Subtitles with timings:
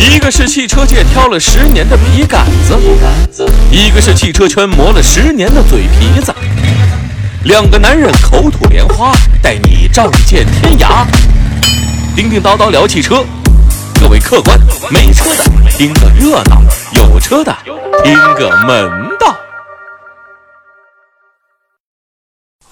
[0.00, 2.74] 一个是汽车界挑了十年的笔杆子，
[3.70, 6.34] 一个是汽车圈磨了十年的嘴皮子。
[7.44, 11.04] 两个男人口吐莲花，带你仗剑天涯。
[12.16, 13.22] 叮叮叨叨聊汽车，
[14.00, 14.58] 各位客官，
[14.90, 15.44] 没车的
[15.76, 16.62] 听个热闹，
[16.92, 17.54] 有车的
[18.02, 18.90] 听个门
[19.20, 19.36] 道。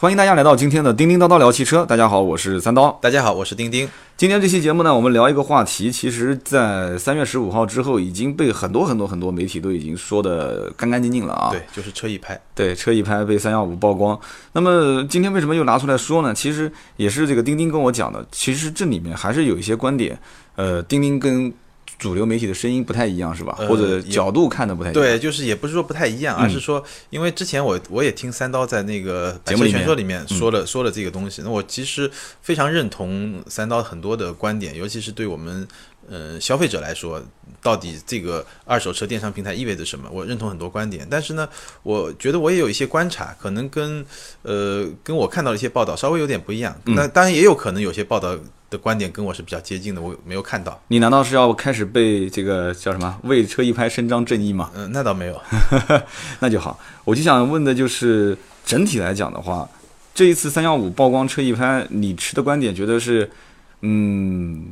[0.01, 1.85] 欢迎大家来到今天的叮叮叨叨聊汽车。
[1.85, 2.97] 大家好，我是三刀。
[3.03, 3.89] 大家好，我是丁丁。
[4.17, 11.51] 今天这期节目呢，我们聊一个话题，其实，在三月十五号之后，已经被很多很多很多媒体都已经说的干干净净了啊。
[11.51, 12.41] 对，就是车一拍。
[12.55, 14.17] 对，车一拍被三幺五曝光。
[14.53, 16.33] 那么今天为什么又拿出来说呢？
[16.33, 18.25] 其实也是这个钉钉跟我讲的。
[18.31, 20.17] 其实这里面还是有一些观点，
[20.55, 21.53] 呃，钉钉跟。
[21.99, 23.55] 主流媒体的声音不太一样是吧？
[23.69, 25.03] 或者角度看的不太一样。
[25.03, 32.09] 对，就是也不是说不太一样，而是说，因为之前我我也听三刀在那个节目全说里面说了说了这个东西，那我其实
[32.41, 35.67] 非常认同三刀很多的观点，尤其是对我们
[36.11, 37.23] 呃消费者来说，
[37.63, 40.09] 到底这个二手车电商平台意味着什么？
[40.11, 41.49] 我认同很多观点，但是呢，
[41.83, 44.05] 我觉得我也有一些观察，可能跟
[44.43, 46.75] 呃跟我看到的一些报道稍微有点不一样。
[46.85, 48.37] 那当然也有可能有些报道。
[48.71, 50.79] 的观点跟我是比较接近的，我没有看到。
[50.89, 54.71] 你难道是要开始被这个叫什么为车一拍伸张正义吗？
[54.75, 55.41] 嗯，那倒没有，
[56.41, 56.79] 那就好。
[57.03, 58.37] 我就想问的就是
[58.67, 59.67] 整体来讲的话，
[60.15, 63.31] 这一次三幺五曝光车一拍，你持的观点觉得是，
[63.81, 64.67] 嗯，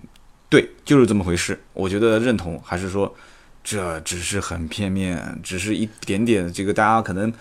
[0.56, 1.60] 对，就是这么回事。
[1.72, 3.14] 我觉得认同，还是说
[3.62, 7.32] 这只是很片面，只是一点点这个大家可能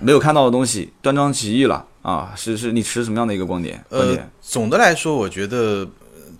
[0.00, 2.32] 没有看到的东西，断章取义了啊？
[2.36, 3.84] 是是，你持什么样的一个观点？
[3.88, 4.30] 观点？
[4.40, 5.88] 总的来说，我觉得。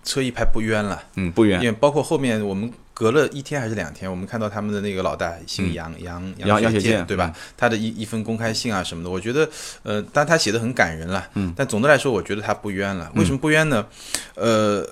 [0.04, 7.32] 车一拍不冤了，嗯，不冤，因为包括后面我们隔了一天还是两天，我们看到他们的那个老大姓杨杨杨杨雪健，对吧？
[7.56, 9.48] 他的一一封公开信啊什么的，我觉得，
[9.84, 13.12] 呃，但他写的很感人了，嗯，但总的来说，我觉得他不冤了。
[13.14, 13.86] 为什么不冤呢？
[14.34, 14.84] 呃，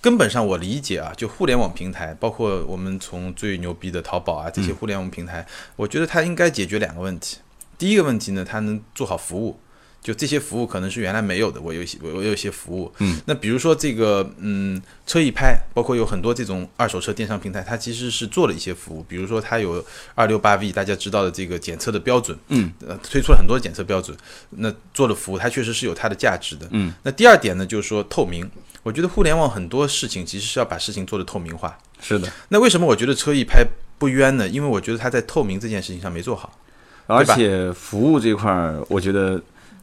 [0.00, 7.38] 根本上我理解啊，就互联网平台，包括我们从最牛逼的淘宝啊这些互联网平台，我觉得它应该解决两个问题。
[7.76, 9.58] 第一个问题呢，它能做好服务。
[10.02, 19.84] 就这些服务可能是原来没有的，我有一些我我有一些服务，嗯，那比如说这个，嗯，车一拍，包括有很多这种二手车电商平台，它其实是做了一些服务，比如说它有
[20.14, 24.16] 二六八 V，大家知道的这个检测的标准，嗯，呃，推出了很多检测标准，
[24.50, 28.50] 那做的服务它确实是有它的价值的，嗯，那第二点呢，就是说透明，
[28.82, 33.62] 我觉得互联网很多事情其实是要把事情做的透明化，是的，那为什么我觉得车一拍
[33.98, 34.48] 不冤呢？
[34.48, 36.58] 因为我觉得它在透明这件事情上没做好，
[37.06, 39.38] 而且服务这块儿，我觉得。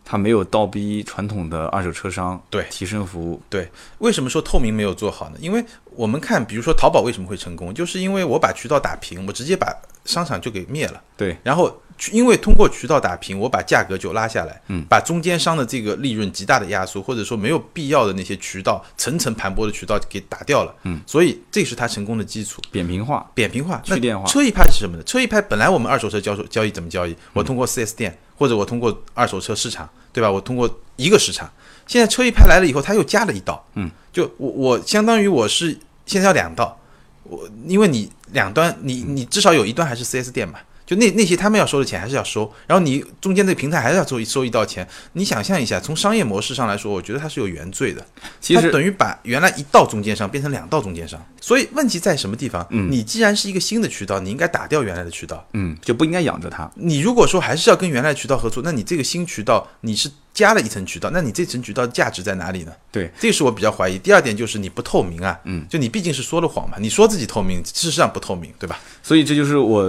[0.10, 5.36] 它没有倒逼传统的二手车商对提升服务对，为什么说透明没有做好呢？
[5.42, 9.76] 因为我们看，比如说淘宝为什么会成功，就是因为我把渠道打平，我直接把
[10.06, 11.02] 商场就给灭了。
[11.18, 11.78] 对，然后
[12.12, 22.62] 因为通过渠道打平，我把价格就拉下来，嗯，把中间商的这个利润极大的压缩，或者说没有必要的那些渠道层层盘剥的渠道给打掉了，嗯，所以这是它成功的基础。
[22.72, 24.26] 扁平化，扁平化，去电化。
[24.28, 25.04] 车一拍是什么呢？
[25.04, 27.16] 车一拍本来我们二手车交售交易怎么交易？
[27.34, 28.18] 我通过四 S 店。
[28.40, 30.30] 或者我通过二手车市场，对吧？
[30.30, 31.52] 我通过一个市场，
[31.88, 35.76] 现在车一拍来了以后，他又加了一道，嗯，就我我相当于我是
[36.06, 36.80] 现在要两道，
[37.24, 40.60] 我因为你两端你你至少有一端还是四 S 店嘛。
[40.88, 44.88] 就那那些他们要收的钱还是要收，然后你中间这个平台还是要收收一道钱。
[45.12, 48.04] 你想象一下，从商业模式上来说，我觉得它是有原罪的。
[48.40, 51.22] 其实等于把原来一道中间商变成两道中间商。
[51.42, 52.66] 所以问题在什么地方？
[52.70, 56.72] 嗯，你既然是一个新的渠道，你应该打掉原来的渠道，嗯，就不应该养着它。
[56.76, 62.72] 你如果说还是要跟原来渠道合作，那你这个新渠道你是加了一层渠道，那你这层渠道的价值在哪里呢？
[62.90, 63.98] 对，这是我比较怀疑。
[64.00, 68.80] 第二点就是你不透明啊，嗯，就你毕竟是说了谎嘛，你说自己透明，事实上不透明，对吧？
[69.04, 69.86] 所以这就是我。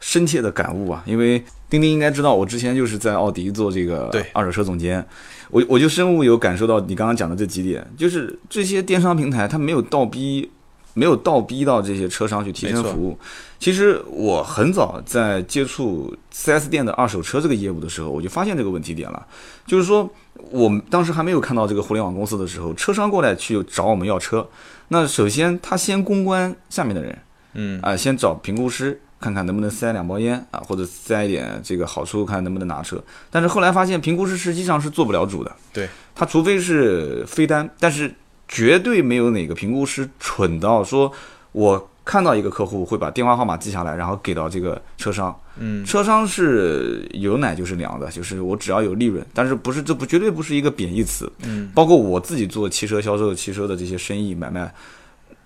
[0.00, 5.04] 深切的感悟啊，因为丁丁应该知道，我之前就是在奥迪做这个二手车总监，
[5.50, 10.48] 我我就深恶有感受到你刚刚讲的这几点，就是这些电商平台它没有倒逼，
[10.94, 13.18] 没有倒逼到这些车商去提升服务。
[13.58, 19.26] 其实我很早在接触 4S 店的二手车这个业务的时候，我就发现这个问题点了，
[19.66, 20.08] 就是说
[20.50, 24.48] 我们当时还没有看到这个互联网公司的时候，车商过来去找我们要车，
[24.88, 27.18] 那首先他先公关下面的人，
[27.54, 28.98] 嗯啊，先找评估师。
[29.20, 33.02] 看看能不能塞两包烟啊，或者塞一点这个好处，看能不能拿车。
[33.30, 35.50] 但是后来发现，评估师实际上是做不了主的。
[35.72, 38.14] 对，他除非是飞单，但是
[38.46, 41.12] 绝对没有哪个评估师蠢到说，
[41.50, 45.36] 我看到一个客户会把电话号码记下来，然后给到这个车商。
[45.60, 51.28] 嗯，车商是有奶就是凉的，就是我只要有利润，但是不是这不绝对不是一个贬义词。
[51.42, 54.72] 嗯，包括我自己做汽车销售、汽车的这些生意买卖。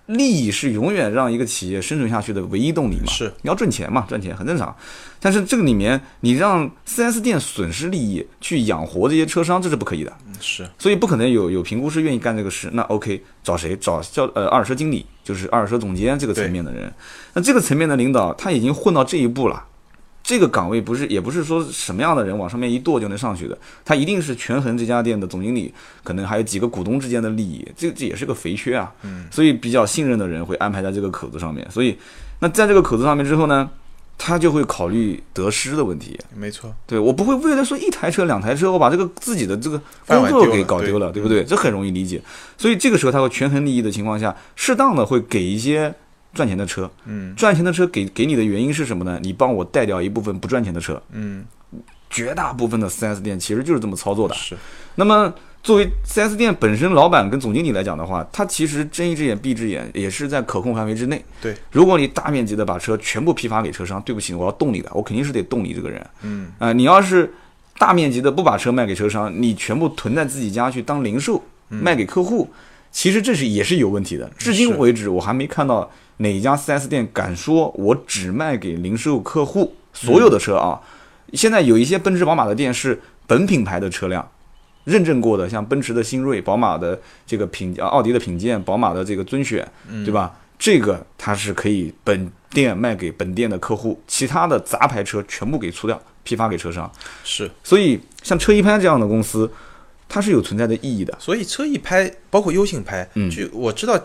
[0.06, 3.06] 利益是永远让一个企业生存下去的唯一动力嘛？
[3.06, 4.74] 是你要赚钱嘛，赚钱很正常。
[5.20, 10.12] 但是这个里面，你让 4S 店损失利益去养活这些车商，这是不可以的。
[10.40, 12.68] 是，所以不可能有有评估师愿意干这个事。
[12.72, 13.76] 那 OK，找谁？
[13.76, 16.92] 找叫呃二手车经理，就是二手车总监这个层面的人。
[17.34, 19.64] 那这个层面的领导，他已经混到这一步了。
[20.22, 25.74] 这个岗位不是，也不是说什么样的人往上面一跺就能上去的，他一定是权衡这家店的总经理，
[26.04, 28.92] 可能还有几个股东之间的利益，这这也是个肥缺啊。
[29.02, 31.68] 嗯，所以比较信任的人会安排在这个口子上面。
[31.70, 31.98] 所以，
[32.38, 33.68] 那在这个口子上面之后呢，
[34.16, 36.16] 他就会考虑得失的问题。
[36.36, 41.42] 没错，对我不会为了说一台车、两台车，我把这个自己的这个工作给搞丢了，对不对？
[41.42, 42.22] 这很容易理解。
[42.56, 45.92] 所以这个时候他会权衡利益的情况下，适当的会给一些。
[46.34, 49.18] 赚钱的车，嗯，赚钱的车给给你的原因是什么呢？
[49.22, 51.44] 你帮我带掉一部分不赚钱的车，嗯，
[52.08, 54.34] 绝大部分的 4S 店其实就是这么操作的。
[54.34, 54.56] 是，
[54.94, 55.32] 那么
[55.62, 61.24] 作为四 S 店本身老板跟总经理来讲的话，他其实睁一只眼闭一只眼，也是在可控范围之内。
[61.40, 66.04] 对，如果你大面积的把车全部批发给车商，对不起，我要动你的，我肯定是得动你这个人。
[66.22, 67.32] 嗯，啊，你要是
[67.78, 72.50] 大面积的不把车卖给车商，你全部囤在自己家去当零售卖给客户，
[72.92, 74.30] 其实这是也是有问题的。
[74.38, 75.90] 至今为止，我还没看到。
[76.18, 80.80] 哪家 4S 店敢说我只卖给零售客户所有的车啊？
[81.32, 84.30] 现在有一些奔驰、宝马的店是本品牌的车辆
[84.84, 89.66] 认证过的，像奔驰的新锐、宝马的这个品、奥迪的品鉴、宝马的这个尊选，
[90.04, 90.32] 对吧？
[90.56, 96.88] 这个它是可以本店卖给本店的客户，其他的杂牌车全部给出掉，批发给车商。
[97.24, 99.50] 是，所以像车一拍这样的公司。
[100.12, 103.98] 它是有存在的意义的，所以车一拍，包括优信拍，嗯，就我知道，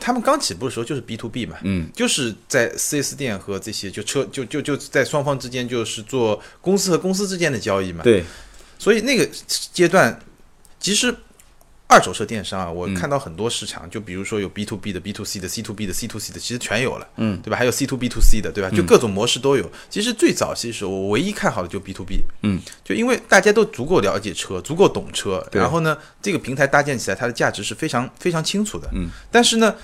[0.00, 8.24] 他们刚起步的时候就是 B to B 嘛，嗯，就是在四 S 店和这些就车就就就在双方之间就是做公司和公司之间的交易嘛，对，
[8.78, 9.28] 所以那个
[9.74, 10.18] 阶段
[10.78, 11.14] 其实。
[11.90, 17.56] 二手车电商啊，我看到很多市场，就比如说有 B to B 的、B to C 的、C to B 的、C to C 的，其实全有了，嗯，对吧？
[17.56, 18.70] 还有 C to B to C 的，对吧？
[18.70, 19.68] 就各种模式都有。
[19.90, 29.08] 其实最早期时候，我唯一看好的就 B to B，嗯，就因为大家都足够了解车，足够懂车，然后呢，这个平台搭建起来，它的价值是非常非常清楚的，嗯。
[29.30, 29.74] 但是呢，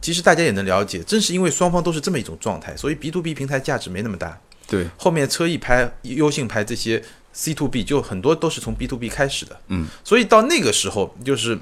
[0.00, 4.38] 其实大家也能了解，正是因为双方都是这么一种状态，所以 B to B 平台价值没那么大。
[4.68, 9.86] 对，后面车一拍、优信拍这些 C to B 就很多都是从 B to B 开始的，嗯。
[10.04, 11.58] 所以到那个时候就是。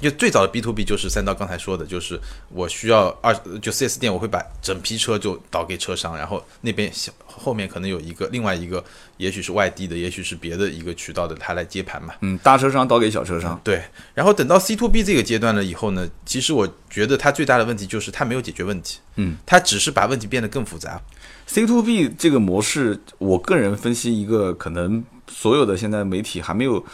[0.00, 2.20] 就最早的 B to B 就是三刀刚才说的，就是
[2.50, 6.92] 我需要二就 4S 店，我会把整批车就倒给车商，然后那边
[7.26, 8.84] 后面可能有一个另外一个，
[9.16, 12.12] 也许是外地的，也许是别的一个渠道的，他来接盘嘛。
[12.20, 13.58] 嗯，大车商倒给小车商。
[13.64, 13.82] 对，
[14.12, 21.00] 然后等到 C to B 这个阶段了以后呢，其实我觉得它最大的问题就是它没有解决问题，嗯，它只是把问题变得更复杂。
[21.46, 26.84] C to B 这个模式，我个人分析一个可能所有的现在媒体还没有。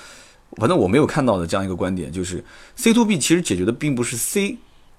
[0.56, 2.44] 反正我没有看到的这样一个观点，就是
[2.76, 4.58] C to B 其实解决的并不是 C，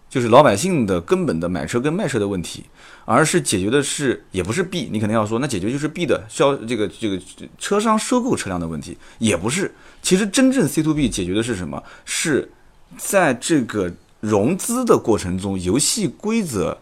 [0.10, 2.64] 就是老百姓的根本的买车跟卖车的问题，
[3.06, 7.20] 而是解决的是也不是 B，你肯定要说那解决就是 B 的销这个这个
[7.58, 9.72] 车商收购车辆的问题，也不是。
[10.02, 11.82] 其实真正 C to B 解决的是什么？
[12.04, 12.52] 是
[12.98, 16.78] 在这个融资的过程中，游戏规则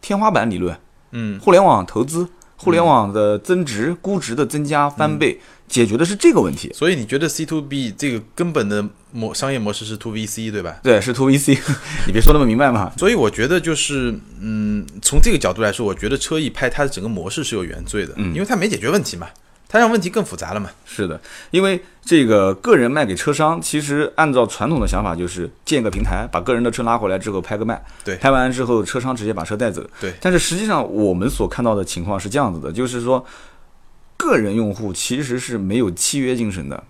[0.00, 0.76] 天花板理论，
[1.12, 2.28] 嗯，互联网投资。
[2.58, 6.70] 互联网的增值、估值的增加翻倍，解决的是这个问题。
[6.74, 10.80] 所以你觉得 C to B 这个根本的模商业模式是 to VC 对吧？
[10.82, 11.56] 对，是 to VC。
[12.06, 12.92] 你别说那么明白嘛。
[12.98, 19.28] 所以我觉得就是，嗯，从这个角度来说，我觉得车一拍它的整个模式是有原罪的，嗯，因为它没解决问题嘛。
[19.68, 20.70] 它让问题更复杂了嘛？
[20.86, 21.20] 是的，
[21.50, 30.14] 因为这个个人卖给车商，其实按照传统的想法，就是建个平台，把个人的车拉回来之后拍个卖，对，拍完之后车商直接把车带走，对。
[30.20, 33.22] 但是实际上我们所看到的情况是这样子的，就是说，
[34.16, 36.82] 个人用户其实是没有契约精神的。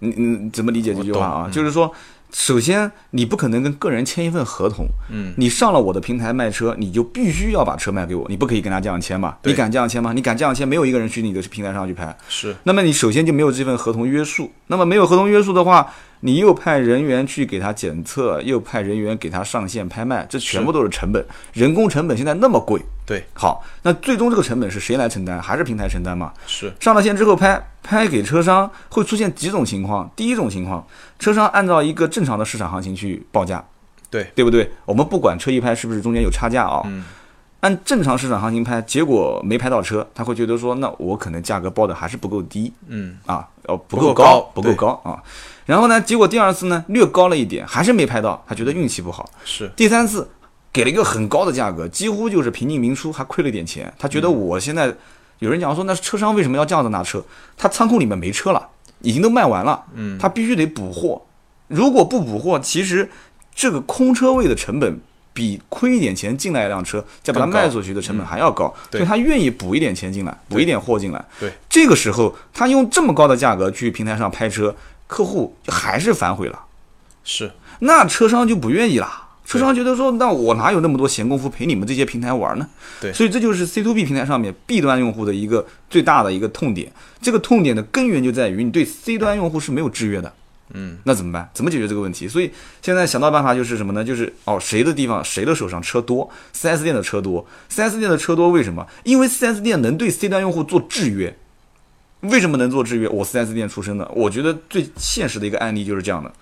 [0.00, 1.48] 你你怎么理解这句话啊？
[1.50, 1.94] 就是说。
[2.32, 4.86] 首先，你不可能跟个人签一份合同。
[5.10, 9.36] 嗯，你上了我的平台卖车，你就必须要把车卖给我，你不可以跟他这样签嘛？
[9.44, 10.12] 你敢这样签吗？
[10.12, 10.66] 你敢这样签？
[10.66, 12.16] 没有一个人去你的平台上去拍。
[12.28, 12.54] 是。
[12.64, 14.52] 那么你首先就没有这份合同约束。
[14.66, 15.90] 那么没有合同约束的话，
[16.20, 21.24] 你又派人员去给他检测，又派人员给他上线拍卖，这全部都是成本。
[21.52, 22.80] 人工成本现在那么贵。
[23.06, 23.24] 对。
[23.32, 25.40] 好，那最终这个成本是谁来承担？
[25.40, 26.32] 还是平台承担嘛？
[26.46, 26.72] 是。
[26.80, 30.10] 上了线之后拍拍给车商，会出现几种情况。
[30.16, 30.84] 第一种情况。
[31.20, 33.64] 车商按照一个正常的市场行情去报价，
[34.10, 34.70] 对对不对？
[34.84, 37.04] 我们不管车一拍是不是中间有差价啊，嗯，
[37.60, 45.22] 按正常市场行情拍，结果没拍到车，他会觉得说，那我可能价格报的还是不够低，嗯啊，哦不够高，不够高啊。
[45.64, 49.30] 然后呢，结果第二次呢略高了一点，还是没拍到，他觉得运气不好。
[49.44, 50.28] 是第三次
[50.70, 53.92] 给了一个很高的价格，几乎就是平进明出，还亏了点钱。
[53.98, 54.94] 他觉得我现在
[55.40, 57.24] 有人讲说，那车商为什么要这样子拿车？
[57.56, 58.68] 他仓库里面没车了。
[59.02, 59.84] 已经都卖完了，
[60.18, 61.20] 他必须得补货。
[61.68, 63.08] 如果不补货，其实
[63.54, 64.98] 这个空车位的成本
[65.34, 71.22] 比亏一点钱进来一辆车，再把它卖出去的成本还要高，所以他愿意补一点钱进来，补一点货进来。
[71.38, 74.74] 对，这个时候他用这么高的价格去平台上拍车，
[75.06, 76.58] 客户还是反悔了，
[77.22, 79.25] 是，那车商就不愿意了。
[79.46, 82.68] 车商觉得说，那我哪有那么多闲工夫陪你们这些平台玩呢？
[83.00, 86.92] 对，所以这就是 C to B 平台上面 B 端用户的一个最大的一个痛点。
[87.22, 90.32] 这个痛点的根源就在于你对 C 端用户是没有制约的。
[90.74, 91.48] 嗯，那怎么办？
[91.54, 92.26] 怎么解决这个问题？
[92.26, 92.50] 所以
[92.82, 94.02] 现在想到办法就是什么呢？
[94.04, 98.84] 就是哦，谁的地方谁的手上车多，4S 店的车多，4S 店的车多，为什么？
[99.04, 101.36] 因为 4S 店能对 C 端用户做制约。
[102.22, 103.06] 为什么能做制约？
[103.08, 106.32] 我 4S 店出身的，我觉得最现实的一个案例就是这样的。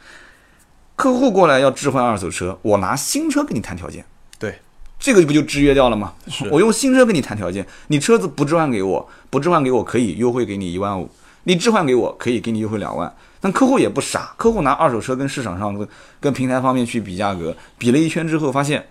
[0.97, 4.05] 客户过来要置换二手车，我拿新车跟你谈条件，
[4.39, 4.59] 对，
[4.99, 6.15] 这个不就制约掉了吗？
[6.51, 11.11] 我用新车跟你谈条件，你车子不置换给我，不置换给我可以优惠给你一万五，
[11.45, 13.13] 你置换给我可以给你优惠两万。
[13.41, 15.89] 但客户也不傻，客户拿二手车跟市场上跟
[16.21, 18.87] 跟平台方面去比价格，比了一圈之后发现。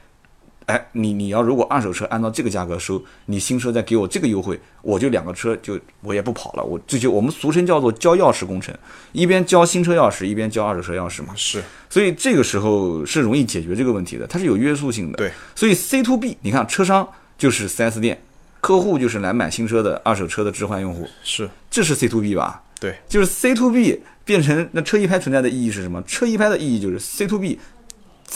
[0.65, 8.73] 哎，你你要如果二手车按照这个价格收，你新车再给我这个优惠，我就两个车就我也不跑了，我这就我们俗称叫做交钥匙工程，
[9.11, 11.33] 一边交新车钥匙，一边交二手车钥匙嘛。
[11.35, 15.17] 是，所以这个时候是容易解决这个问题的，它是有约束性的。
[15.17, 17.05] 对，所以 C to B，你看车商
[17.37, 18.21] 就是 4S 店，
[18.61, 22.63] 客户就是来买新车的二手车的置换用户，是，这是 C to B 吧？
[22.79, 26.01] 对，就是 C to B 变成那车一拍存在的意义是什么？
[26.03, 27.59] 车一拍的意义就是 C to B。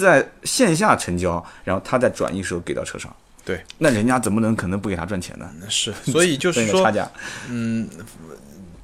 [0.06, 3.14] 在线下成交，然后他再转一手给到车上。
[3.44, 5.50] 对，那人家怎么能可能不给他赚钱呢？
[5.70, 7.10] 是，所以就是说，差价。
[7.50, 7.90] 嗯，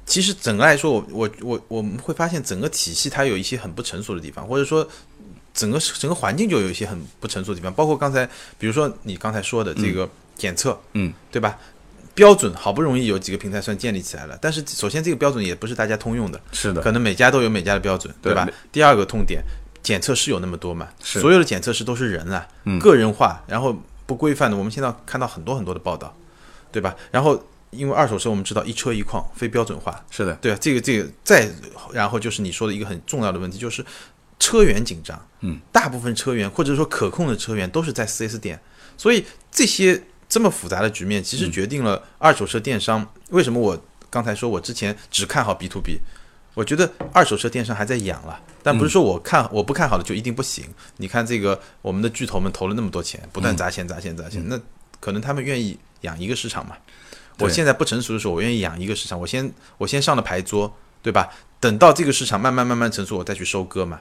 [0.06, 4.88] 其实整个来说，我我我我们会发现整个体系它有一些很不成熟的地方，或者说
[5.52, 7.72] 整个整个环境就有一些很不成熟的地方。
[7.72, 8.28] 包括刚才，
[8.58, 11.56] 比如说你刚才说的这个检测，嗯，对吧？
[12.14, 18.48] 标准好不容易有几个平台算建立起来了，但是首先这个标准也不是大家通用的，是的，可能每家都有每家的标准，对吧？
[18.72, 19.42] 第二个痛点。
[19.84, 20.88] 检测室有那么多嘛？
[20.98, 22.48] 所有的检测室都是人啊，
[22.80, 24.56] 个人化，然后不规范的。
[24.56, 26.16] 我们现在看到很多很多的报道，
[26.72, 26.96] 对吧？
[27.12, 30.58] 然后因为二手车我们知道一车一况，非标准化，是的，对啊。
[30.58, 31.48] 这个这个再
[31.92, 33.84] 然后就是你说的一个很重要的问题，就是
[34.38, 35.28] 车源紧张。
[35.40, 38.58] 嗯，大部分车源或者说可控的车源都是在 4S 店，
[38.96, 39.22] 所以
[39.52, 46.00] 这些这么复杂的局面，其实决定了二手车电商为什么我刚才说我之前只看好 B to B。
[46.54, 50.64] 我觉得二手车电商还在养了，但不是说我看我不看好的就一定不行。
[50.98, 54.58] 你看这个，我们的巨头们投了那么多钱，不断砸钱砸钱砸钱，那
[55.00, 56.76] 可能他们愿意养一个市场嘛。
[57.40, 61.28] 我现在不成熟的时候，我愿意养一个市场，我先我先上了牌桌，对吧？
[61.58, 63.98] 等到这个市场慢慢慢慢成熟，我再去收割嘛。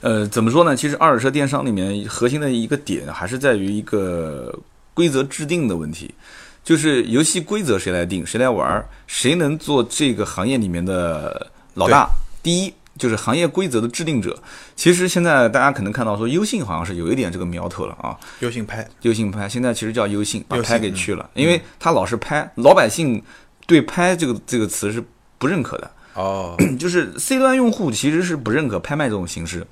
[0.00, 0.76] 呃，怎么说呢？
[0.76, 4.56] 其实二手车电商里面核心的一个点还是在于一个
[4.94, 6.14] 规则制定的问题，
[6.62, 11.50] 就是游戏规则谁来定，谁来玩，谁能做这个行业里面的。
[11.76, 12.10] 老大，
[12.42, 14.42] 第一就是行业规则的制定者。
[14.74, 18.16] 其实现在大家可能看到说，优信好像是有一点这个苗头了啊。
[18.40, 23.22] 优信拍，优信拍，现在其实叫优信，把拍给去了，因为他老是拍，老百姓
[23.66, 25.04] 对拍这个这个词是
[25.36, 25.90] 不认可的。
[26.14, 29.66] 哦， 就是 C 端用户其实是不认可拍卖这种形式。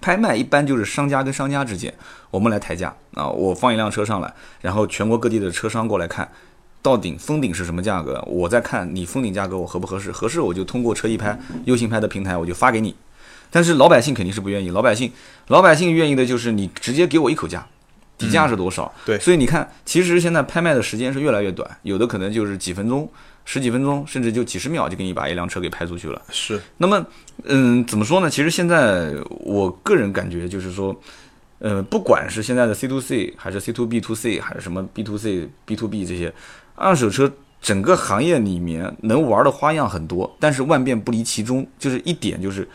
[0.00, 1.92] 拍卖一般就是商家跟商家之间，
[2.30, 6.30] 我们来抬价啊，我放一辆车上来，然后全国各地的车商过来看。
[6.86, 8.22] 到顶封顶是什么价格？
[8.28, 10.12] 我再看你封顶价格我合不合适？
[10.12, 12.94] 合适我就通过车一拍、优信拍的平台我就发给你。
[13.50, 15.10] 但是老百姓肯定是不愿意，老百姓
[15.48, 17.66] 老百姓愿意的就是你直接给我一口价，
[18.16, 18.92] 底价是多少？
[19.04, 23.08] 对，所以你看，其实现在拍卖的时间是越来越短，有的可能就是几分钟、
[23.44, 26.22] 十几分钟，甚至就几十秒就给你把一辆车给拍出去了。
[26.30, 26.60] 是。
[26.76, 27.04] 那么，
[27.44, 28.30] 嗯，怎么说呢？
[28.30, 30.94] 其实现在我个人感觉就是说，
[31.58, 36.04] 呃，不管是现在的 C to C 还是 C to B to C 还是什么 B to C、B to B
[36.04, 36.32] 这些。
[36.76, 42.68] 二手车整个行业里面能玩的花样很多，但是万变不离其中，就是一点就是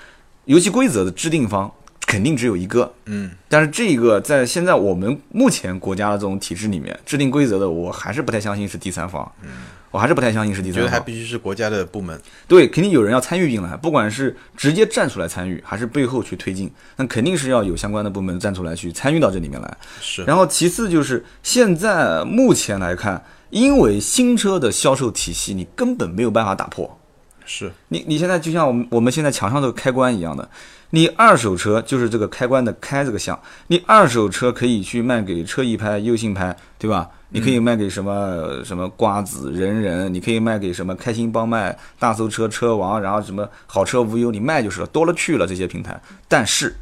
[0.45, 1.71] 游戏规则的制定方
[2.05, 9.49] 肯定只有一个，嗯，但是这个在现在我们目前国家的这种体制里面制定规则的，我还是不太相信是第三方，嗯，
[9.91, 23.23] 我还是不太相信是第三方，觉得还必须是国家的部门，对，肯定有人要参与进来，不管是直接站出来参与，还是背后去推进，那肯定是要有相关的部门站出来去参与到这里面来，是，然后其次就是现在目前来看。
[23.51, 26.97] 因为新车的销售体系，你根本没有办法打破。
[27.45, 30.49] 是你，你现在就像我们我们现在墙上的开关一样的，
[30.91, 37.09] 你二手车就是这个开关的开这个项，你二手车可以去卖给车一拍、优信拍，对吧？
[37.33, 45.99] 你可以卖给什么什么瓜子、人人，你可以卖给什么开心帮卖、大搜车、车王，然后什么好车无忧，你卖就是了，多了去了这些平台。
[46.27, 46.75] 但是，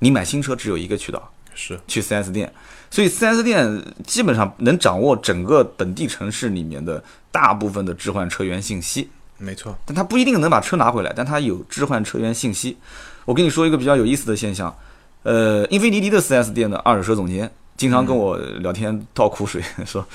[0.00, 2.52] 你买新车只有一个渠道，是去 4S 店。
[2.92, 9.08] 所以，4S 店基本上能掌握整个本地城市里面的大部分的置换车源信息。
[9.38, 12.76] 没错，但他不一定能把车拿回来，但他有置换车源信息。
[13.24, 14.76] 我跟你说一个比较有意思的现象，
[15.22, 20.06] 呃，英菲尼迪的 4S 店的二手车总监经常跟我聊天倒苦水， 说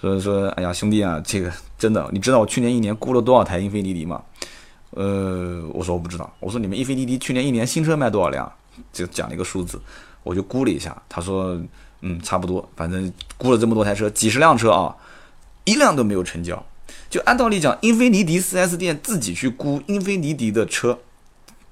[0.00, 4.22] 说说，哎呀，兄弟啊，这个真的，你知道我去年一年估了多少台英菲尼迪吗？
[4.92, 6.34] 呃，我说我不知道。
[6.40, 8.50] 我说你们英菲尼迪去年一年新车卖多少辆？
[8.90, 9.78] 就讲了一个数字，
[10.22, 10.96] 我就估了一下。
[11.08, 11.60] 他说，
[12.02, 14.94] 嗯，差不多，反正估了这么多台车，几十辆车啊，
[15.64, 16.64] 一辆都没有成交。
[17.08, 20.98] 就按道理讲，英菲尼迪 4S 店自己去估英菲尼迪的车，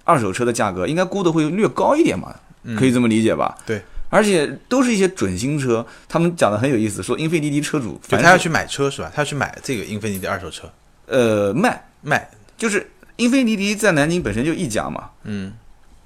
[0.04, 2.34] 二手车的价格，应该估的会略高一点嘛？
[2.78, 3.56] 可以这么理解吧？
[3.64, 5.86] 对，而且都是一些准新车。
[6.06, 9.10] 他们讲的很有意思，说英菲尼迪车主，就他要去买车是吧？
[9.14, 10.70] 他要去买这个英菲尼迪二手车，
[11.06, 15.08] 呃，卖卖，就是英菲尼迪在南京本身就一家嘛。
[15.24, 15.54] 嗯，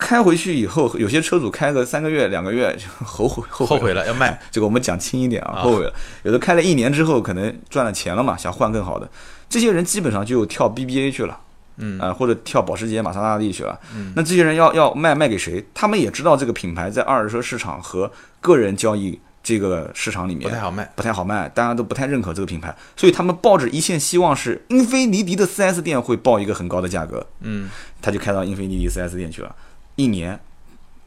[0.05, 4.39] 开回去以后，有些车主开个三个月、两个月就后悔后后悔了要卖。
[4.53, 5.95] 这个我们讲轻一点啊，后悔了。
[6.25, 9.09] 有的开了一年之后，可能赚了钱了嘛，想换更好的，
[9.49, 11.41] 这些人基本上就跳 BBA 去了。
[11.79, 13.81] 嗯啊，或者跳保时捷、玛莎拉蒂去了。
[13.97, 15.65] 嗯，那这些人要要卖卖给谁？
[15.73, 27.27] 他们也知道这个品牌在二手车市场和个人交易这个市场里面不太好卖，不太好卖，大家都不太认可这个品牌，所以他们抱着一线希望是英菲尼迪的 4S 店会报一个很高的价格。
[27.41, 27.69] 嗯，
[28.01, 29.53] 他就开到英菲尼迪 4S 店去了，
[29.97, 30.39] 一年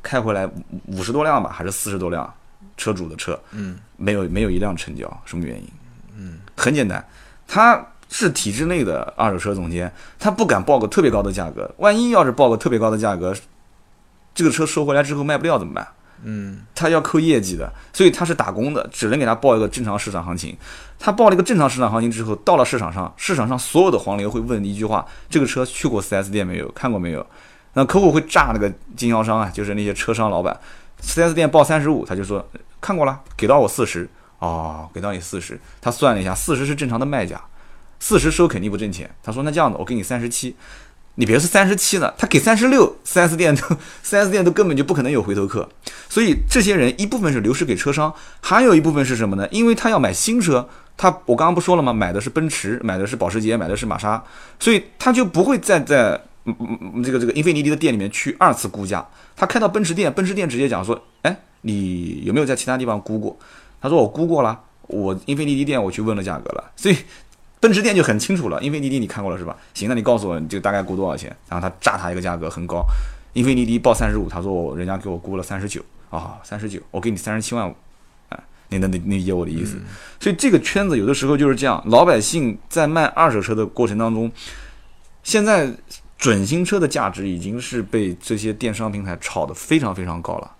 [0.02, 0.50] 开回来
[0.88, 2.34] 五十多辆吧，还是四十多辆
[2.76, 3.40] 车主的车。
[3.52, 5.68] 嗯，没有没有一辆成交，什么原因？
[6.18, 7.06] 嗯，很简单，
[7.48, 7.86] 他。
[8.10, 13.36] 是体制内的二手车总监，他不敢报个特别高的价格，万一要是报个特别高的价格，
[14.34, 15.86] 这个车收回来之后卖不掉怎么办？
[16.24, 20.56] 嗯，他要扣业绩的，所以他是打工的，只能给他报一个正常市场行情。
[20.98, 26.72] 他报了一个正常市场行情之后，到了市场上，市场上所有的黄牛会问一句话：这个车去过 4S 店没有？
[26.72, 27.28] 看过没有？
[27.78, 30.60] 那客户会炸那个经销商啊，就是那些车商老板
[31.00, 32.44] ，4S 店报三十五，他就说
[32.82, 37.40] 看过了，给到我四十，哦，给到你四十，他算了一下，四十是正常的卖价。
[38.00, 40.56] 四十收肯定不挣钱，他说那这样子，我给你三十七，
[41.16, 43.62] 你别说三十七了，他给三十六，四 S 店都
[44.02, 45.70] 四 S 店都根本就不可能有回头客，
[46.10, 49.48] 所以这些人一部分是流失给车商，还有一部分是什么呢？
[49.52, 51.94] 因为他要买新车，他我刚刚不说了吗？
[51.94, 54.24] 买的是奔驰，买的是保时捷，买的是玛莎，
[54.60, 63.38] 所以他就不会再在嗯嗯这个这个英菲尼迪的店里面去二次估价，他开到奔驰店，奔驰店直接讲说，哎，你有没有在其他地方估过？
[63.82, 66.98] 他说我估过了，我英菲尼迪店我去问了价格了，所以。
[67.60, 69.58] 奔驰店就很清楚了，英菲尼迪你看过了是吧？
[69.74, 71.36] 行，那你告诉我，你这个大概估多少钱？
[71.50, 72.86] 然后他炸他一个价格很高，
[73.34, 77.74] 英菲尼迪报三十五，他说我人家给我估了三十九啊，三十九，我给你三十七万五，
[78.30, 79.76] 啊，你能理理解我的意思？
[80.20, 84.32] 所以这个圈子有的时候就是这样，老百姓在卖二手车的过程当中，
[85.24, 85.68] 现在
[86.18, 90.52] 准新车的价值已经是被这些电商平台炒得非常非常高了，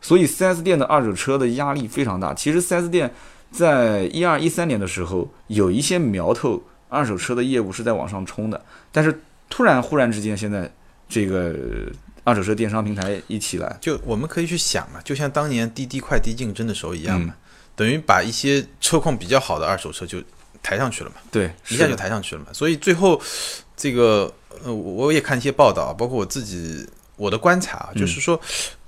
[0.00, 2.34] 所以 4S 店的二手车的压力非常大。
[2.34, 3.12] 其实 4S 店。
[3.52, 8.60] 在一二一三年的时候，有一些苗头，二手车的业务是在往上冲的。
[8.90, 10.70] 但是突然忽然之间，现在
[11.08, 11.54] 这个
[12.24, 17.34] 二手车电商平台一起来，就我们可以去想嘛，就像当年滴滴快滴竞争的时候一样嘛，
[17.76, 20.20] 等于把一些车况比较好的二手车就
[20.60, 22.48] 抬上去了嘛，对，一下就抬上去了嘛。
[22.52, 23.18] 所以最后
[23.76, 24.32] 这个
[24.64, 28.40] 呃，我也看一些报道，包括我自己我的观察，就是说，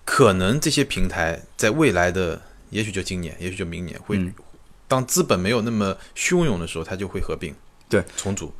[0.05, 4.19] 可能这些平台在未来的，也许就今年，也许就明年会。
[4.89, 7.55] 当资本没有那么汹涌的时候，它就会合并，
[7.91, 8.51] 对，重组，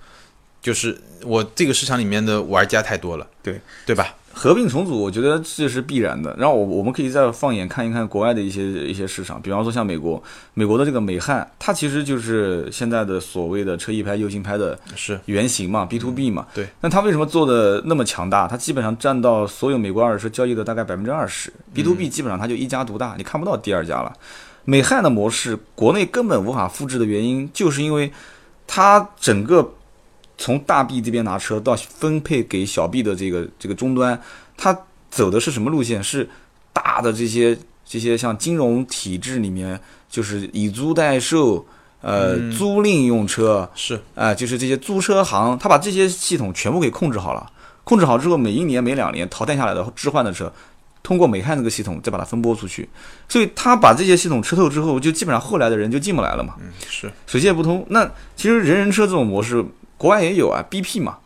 [0.61, 4.15] 就是我这个市场里面的玩家太多了，对，对吧？
[4.39, 6.33] 合并重组，我觉得这是必然的。
[6.39, 10.23] 然后我我们可以再放眼看一看国外的一些一些市场，比方说像美国，
[10.55, 16.47] 美国的这个美汉，它其实就是现在的所谓的车一拍、右行拍的是原型嘛，B to B 嘛。
[16.55, 16.69] 对。
[16.83, 18.47] 那它为什么做的那么强大？
[18.47, 24.13] 它基本上占到所有美国二手车交易的大概百分之二十，B to B 基本上它就一家独大，你看不到第二家了。
[24.65, 28.13] 美汉的模式，国内根本无法复制的原因，就是因为
[28.69, 29.75] 它整个
[30.39, 34.19] 从大 B 这边拿车到分配给小 B 的这个这个终端，
[34.57, 34.75] 它
[35.11, 36.03] 走的是什么路线？
[36.03, 36.27] 是
[36.73, 41.67] 大的这些这些像金融体制里面，就是以租代售，
[42.01, 47.51] 呃，租赁用车是啊，就是这些租车行，他把这些系统全部给控制好了。
[47.85, 50.53] 控制好之后，每一年、每两年淘汰下来的置换的车。
[51.01, 52.87] 通过美汉这个系统再把它分拨出去，
[53.31, 56.57] 所以他把这些系统吃透之后，就基本上后来的人就进不来了嘛。
[56.61, 57.83] 嗯，是水泄不通。
[57.89, 58.05] 那
[58.37, 59.65] 其实人人车这种模式，
[59.99, 61.19] 国外也有啊，BP 嘛，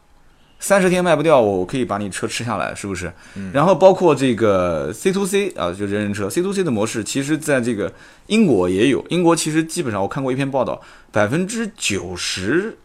[0.59, 3.13] 三十天卖不掉，我可以把你车吃下来，是不是？
[3.37, 3.53] 嗯。
[3.53, 7.93] 然后包括这个 C to C 啊，就人人车 C to C 的模式，其实在这个
[8.27, 9.07] 英国也有。
[9.11, 10.81] 英国其实基本上我看过一篇报道，
[11.13, 12.77] 百分之九十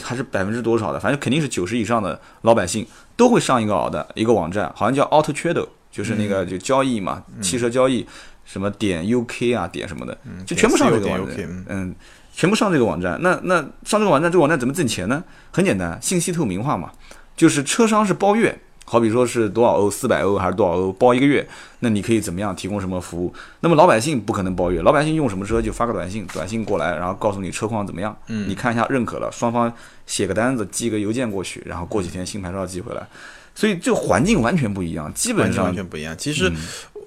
[0.00, 5.66] 还是百分之多少的，反正肯定是九十以上的老百姓都会上一个的一个网站，好像叫 Auto Trader。
[5.92, 8.06] 就是那个就交易嘛，汽车交易，
[8.44, 11.92] 什么点 UK 啊，点什么的，就全部上这个网站，嗯，
[12.40, 13.18] 全部上这个网站。
[13.20, 15.22] 那那上这个网站，这个网站怎么挣钱呢？
[15.50, 16.90] 很简单，信息透明化嘛，
[17.36, 21.46] 就是车商是包月，好比说是多少欧，四百欧还是多少欧包一个月，
[21.80, 23.30] 那你可以怎么样提供什么服务？
[23.60, 29.70] 那么老百姓不可能包月，老百姓用什么车就发个短信，短信过来，然后告诉你车况怎么样，嗯你看一下认可了，双方
[30.06, 33.06] 写个单子，寄个邮件过去，然后过几天新牌照寄回来，
[33.54, 36.16] 所以这个环境完全不一样，基本上完全不一样。
[36.16, 36.56] 其实嗯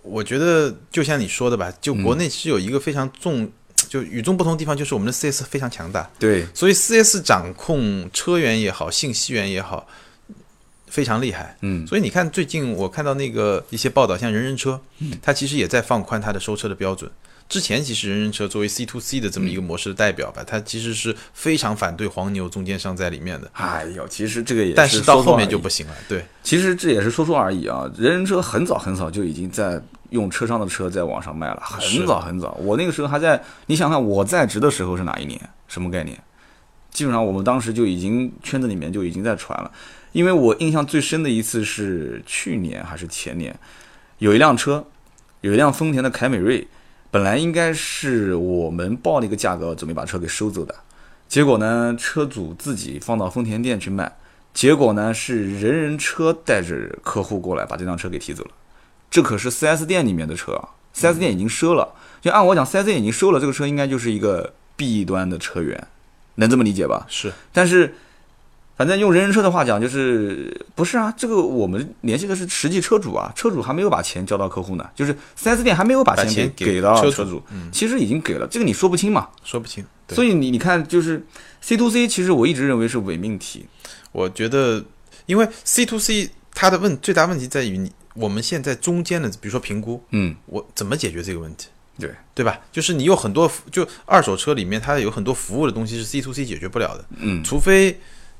[0.03, 3.49] 我觉得就像你说的吧，就国内是有一个非常重，
[3.93, 9.87] 就与众不同的地方，就是我们的 4S 非常强大，对所以 4S 掌控车源也好，信息源也好，
[10.87, 11.55] 非常厉害。
[11.61, 17.07] 嗯所以你看，最近我看到那个一些报道，像人人车，嗯它其实也在放宽它的收车的标准。
[17.47, 23.51] 之前其实人人车作为 C to C 的这么一个模式的代表吧，它其实是非常反对黄牛中间商在里面的。
[23.53, 27.87] 哎呦，其实这个也但是到后面就不行了，对，其实这也是说说而已啊。
[27.95, 29.79] 人人车很早很早就已经在
[30.13, 32.53] 用车商的车在网上卖了，很早很早。
[32.61, 35.39] 我那个时候还在，你想看我在职的时候是哪一年？
[35.67, 36.17] 什么概念？
[36.91, 39.71] 基本上我们当时就已经圈子里面就已经在传了。
[40.11, 43.59] 因为我印象最深的一次是去年还是前年，
[44.19, 44.85] 有一辆车，
[45.41, 46.67] 有一辆丰田的凯美瑞，
[47.09, 50.75] 本来应该是我们报了一个价格准备把车给收走的，
[51.27, 54.15] 结果呢，车主自己放到丰田店去卖。
[54.53, 58.51] 结果呢，是人人车带着客户过来把这辆车给提走了，
[59.13, 61.93] 这可是 4S 店里面的车啊，4S 店已经收了。
[62.19, 65.87] 就按我讲，4S 店已经收了，这个车应该就是一个 B 端的车源，
[66.35, 67.05] 能这么理解吧？
[67.07, 67.93] 是但是，
[68.75, 71.13] 反正用人人车的话讲，就是不是啊？
[71.15, 79.29] 这个我们联系的是实际车主啊，车主还没有把钱交到客户呢，就是 4S 店还没有把钱给给到车主车主，嗯其实已经给了，这个你说不清嘛。
[79.43, 79.85] 说不清。
[80.09, 81.23] 所以你你看，就是
[81.61, 83.67] C to C，其实我一直认为是伪命题。
[84.11, 84.83] 我觉得，
[85.27, 91.67] 因为 C to C 它的问最大问题在于你我们现在中间的，比如说评估，嗯，我怎么解决这个问题？
[91.99, 92.59] 对对吧？
[92.71, 97.99] 就是你有很多服就二手车里面它有很多服务的东西是 C to C 解决不了的，嗯，除非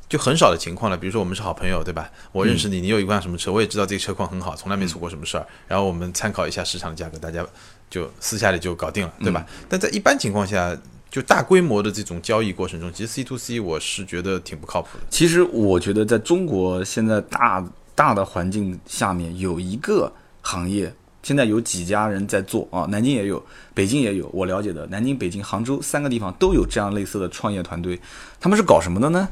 [0.09, 0.97] 就很少的情况了。
[0.97, 2.09] 比如说我们是好朋友，对吧？
[2.31, 5.45] 我认识你，你有一辆什么车，我也知道这个车况很好，从来没出过什么事儿。
[5.67, 7.45] 然后我们参考一下市场的价格，大家
[7.91, 9.45] 就私下里就搞定了，对吧？
[9.69, 10.75] 但在一般情况下，
[11.11, 15.03] 就大规模的这种交易过程中，其实 C to C 我是觉得挺不靠谱的。
[15.11, 17.63] 其实我觉得在中国现在大
[17.95, 27.99] 大的环境下面，有一个行业，现在有几家人在做啊，南京也有，北京也有，我了解的，南京、北京、杭州三个地方都有这样类似的创业团队。
[28.39, 29.27] 他们是搞什么的呢？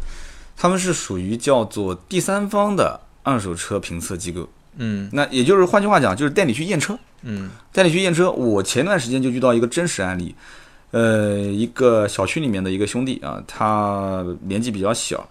[0.56, 4.48] 他们是属于叫做第三方的二手车评测机构。
[4.78, 6.98] 嗯那也就是换句话讲，就是带你去验车。
[7.24, 8.32] 嗯带你去验车。
[8.32, 10.34] 我前段时间就遇到一个真实案例，
[10.92, 15.28] 呃，一个小区里面的一个兄弟啊，他年纪比较小，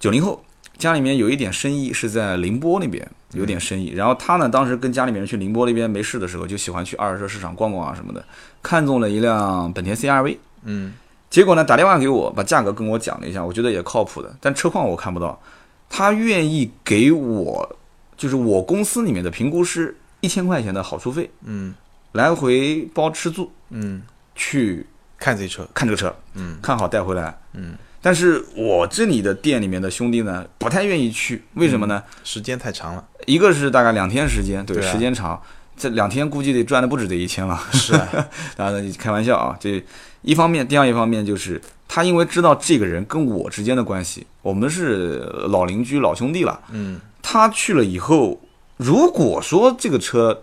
[0.00, 0.42] 九零后，
[0.82, 8.24] 家里面有一点生意是在宁波那边有点生意，然后他呢，当时跟家里面人去宁波那边没事的时候，就喜欢去二手车市场逛逛啊什么的，
[8.62, 10.38] 看中了一辆本田 CRV。
[10.64, 10.94] 嗯
[11.30, 15.40] 结果呢，打电话给我，把价格跟我讲了一下，我觉得也靠谱的，但车况我看不到。
[15.88, 17.76] 他愿意给我，
[18.16, 21.74] 就是我公司里面的评估师一千块钱的好处费，嗯
[22.12, 24.02] 来回包吃住嗯，
[24.34, 24.86] 去
[25.18, 27.38] 看这车，看这个车，嗯看好带回来。
[27.54, 32.02] 嗯，但是我这里的店里面的兄弟呢，不太愿意去，为什么呢？
[32.24, 33.04] 时间太长了。
[33.26, 35.40] 一个是大概两天时间，对，对啊时间长，
[35.76, 37.58] 这两天估计得赚的不止这一千了。
[37.72, 38.08] 是啊，
[38.56, 39.82] 当然你，开玩笑啊，这
[40.22, 46.60] 一方面，第二一方面就是他因为知道这个人跟我之间的关系，我们是老邻居、老兄弟了。
[46.70, 48.40] 嗯他去了以后，
[48.76, 50.42] 如果说这个车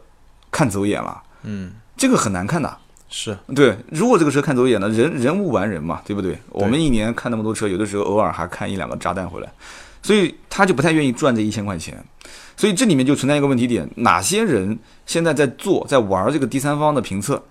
[0.50, 2.78] 看走眼了，嗯，这个很难看的。
[3.10, 6.38] 是对，如果这个车看走眼了，人人无完人嘛，对不对？
[6.50, 9.52] 我们一年看那么多车，有的时候偶尔还看一两个炸弹回来，
[10.04, 12.04] 所以他就不太愿意赚这一千块钱。
[12.56, 17.42] 所以这里面就存在一个问题点：哪些人现在在做、在玩这个第三方的评测？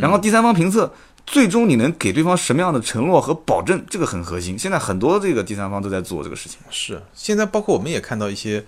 [0.00, 0.90] 然后第三方评测
[1.26, 3.84] 最终你能给对方什么样的承诺和保证？
[3.90, 4.58] 这个很核心。
[4.58, 6.58] 现在很多这个第三方都在做这个事情。
[6.70, 8.64] 是，现在包括我们也看到一些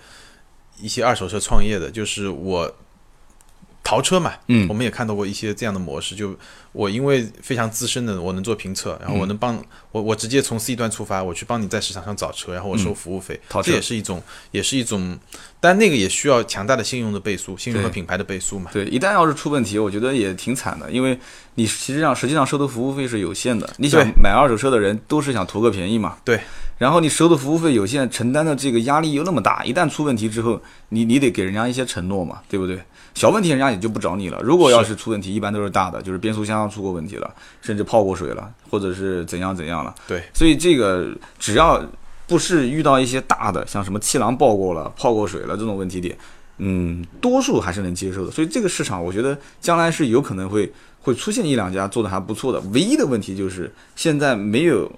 [0.79, 2.71] 一些二手车创业的，就是我
[3.87, 6.37] 淘车嘛，嗯我们也看到过一些这样的模式，就
[6.73, 14.21] 我因为非常资深的，我能做评测，然后我嗯能帮、我我直接从 C 端出发，我去帮你在市场上找车，然后我收服务费，淘车这也是一种
[14.51, 15.17] 也是一种，
[15.61, 18.69] 但那个也需要强大的信用的背书，信用和品牌的背书嘛。
[18.73, 21.17] 对，一旦要是出问题，我觉得也挺惨的，因为
[21.55, 23.73] 你实际上实际上收的服务费是有限的。
[23.77, 26.17] 你想买二手车的人都是想图个便宜嘛？
[26.25, 26.41] 对。
[26.77, 32.79] 然后你收的服务费有限，承担的这个压力又那么大，一旦出问题之后，你你得给人家一些承诺嘛，对不对？
[33.17, 34.39] 小问题人家也就不找你了。
[34.43, 39.95] 如果要是出问题，一般都是大的，就是变速箱出过问题了，甚至泡过水了，或者是怎样怎样了。
[40.07, 41.83] 对，所以这个只要
[42.27, 46.15] 不是遇到一些大的，像什么气囊爆过了、泡过水了这种问题点，
[46.59, 48.31] 嗯，多数还是能接受的。
[48.31, 52.59] 所以这个市场，我觉得将来是有可能会会出现一两家做的还不错的。
[52.71, 54.91] 唯一的问题就是现在没有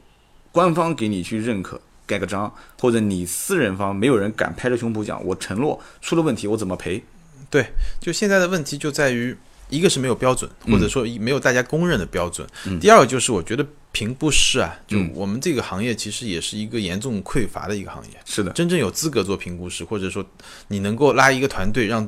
[0.51, 7.01] 官方给你去认可盖个章，或者你私人方没有人敢拍着胸脯讲，我承诺出了问题我怎么赔？
[7.49, 7.65] 对，
[7.99, 9.35] 就现在的问题就在于，
[9.69, 12.47] 一个是没有标准，或者说没有大家公认的标准。
[12.79, 18.19] 第二个就是我觉得评估师啊，就我们这个行业其实也是一个严重匮乏的一个行业。
[18.25, 20.25] 是的，真正有资格做评估师，或者说
[20.67, 22.07] 你能够拉一个团队，让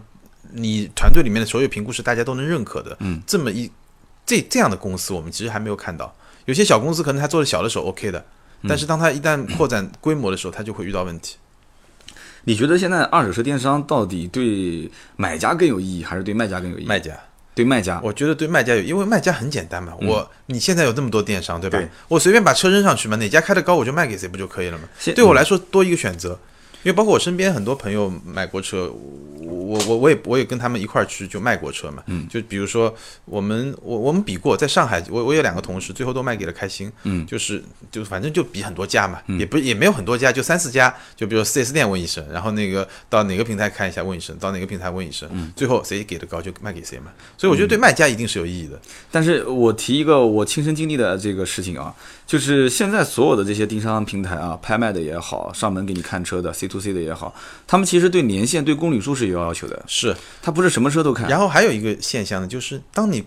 [0.51, 3.71] 你团队里面的所有评估师大家都能认可的，嗯，这么一
[4.25, 6.15] 这这样的公司，我们其实还没有看到。
[6.45, 8.25] 有些小公司可能他做的小的时候 OK 的，
[8.67, 11.38] 但是当他一旦扩展规模的时候，他就会遇到问题。
[12.43, 16.86] 你觉得现在二手车电商到底对买家更有意义，还是对卖家更有意义？
[16.86, 17.17] 卖家，
[17.54, 19.93] 对卖家，我觉得对卖家有，因为卖家很简单嘛。
[20.01, 21.80] 我你现在有这么多电商，对吧？
[22.08, 24.84] 我随便把车扔上去嘛，哪家开的高我就卖给谁不就可以了吗？
[25.15, 26.30] 对我来说多一个选择。
[26.30, 26.38] 因
[26.86, 28.91] 为包括我身边很多朋友买过车，
[29.39, 32.94] 我我我也我也跟他们一块儿去就卖过车嘛，嗯，就比如说
[33.26, 48.80] 我们我我们比过，在上海，我我有两个同事，最后都卖给了开心，嗯，就是就反正就比很多家嘛，也不也没有很多家，就三四家，就比如四 S 店问一声，然后那个到哪个平台看一下问一声，到哪个平台问一声，嗯，最后谁给的高就卖给谁嘛，所以我觉得对卖家一定是有意义的。
[49.12, 51.94] 但是我提一个我亲身经历的这个事情啊，
[52.26, 56.70] 就是现在所有的这些电商平台啊，拍卖的也好，上门给你看车的 C。
[56.71, 57.36] To C 的也好，
[57.67, 59.84] 他们其实对年限、对公里数是有要求的。
[59.88, 61.27] 是，他不是什么车都看。
[61.29, 63.23] 然后还有一个现象呢，就是当你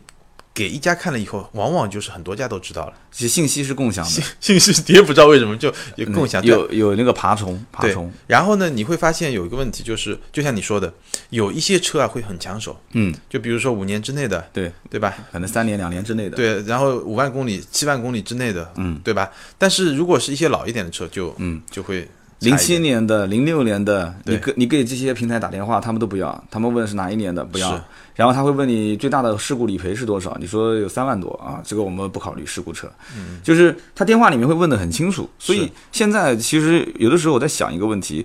[0.54, 2.92] 给一家看了以后，往往就是很多家都知道了。
[3.10, 6.40] 其实信息是共享的，信 息也不知道为什么就有共享。
[6.44, 8.12] 有有那个爬虫，爬虫。
[8.28, 10.94] 然后呢，你会发现有一个问题，就是就像你说的，
[11.30, 12.80] 有一些车啊会很抢手。
[12.92, 15.12] 嗯，就比如说五年之内的，对对吧？
[15.32, 16.36] 可能三年、两年之内的。
[16.36, 19.28] 对，然后五万公里、七万公里之内的，嗯，对吧？
[19.58, 22.08] 但是如果是一些老一点的车，就嗯就会。
[22.44, 27.82] 零七年的、零六年的，你给你给这些平台打电话，他们都不要，他们问是哪一年的，不要。
[28.14, 32.88] 然后他会问你最大的事故理赔是多少，你说有三万多啊，这个我们不考虑事故车。
[33.16, 35.28] 嗯，就是他电话里面会问的很清楚。
[35.38, 38.24] 所以现在其实有的时候我在想一个问题，